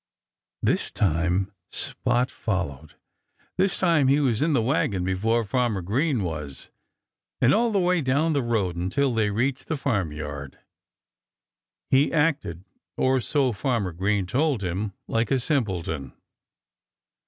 [0.63, 2.95] This time Spot followed.
[3.57, 6.71] This time he was in the wagon before Farmer Green was.
[7.39, 10.57] And all the way down the road, until they reached the farmyard,
[11.91, 12.63] he acted
[12.97, 16.13] (or so Farmer Green told him!) like a simpleton.